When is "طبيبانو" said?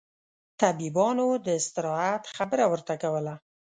0.61-1.27